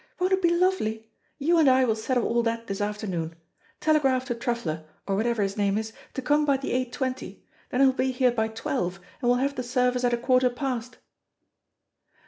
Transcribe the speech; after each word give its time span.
Won't 0.19 0.33
it 0.33 0.41
be 0.41 0.49
lovely? 0.49 1.11
You 1.37 1.59
and 1.59 1.69
I 1.69 1.85
will 1.85 1.93
settle 1.93 2.23
all 2.25 2.41
that 2.41 2.65
this 2.65 2.81
afternoon. 2.81 3.35
Telegraph 3.79 4.25
to 4.25 4.33
Truffler, 4.33 4.83
or 5.07 5.15
whatever 5.15 5.43
his 5.43 5.57
name 5.57 5.77
is, 5.77 5.93
to 6.15 6.23
come 6.23 6.43
by 6.43 6.57
the 6.57 6.71
eight 6.71 6.91
twenty. 6.91 7.45
Then 7.69 7.81
he'll 7.81 7.93
be 7.93 8.11
here 8.11 8.31
by 8.31 8.47
twelve, 8.47 8.95
and 9.21 9.29
we'll 9.29 9.35
have 9.37 9.53
the 9.53 9.61
service 9.61 10.03
at 10.03 10.11
a 10.11 10.17
quarter 10.17 10.49
past." 10.49 10.97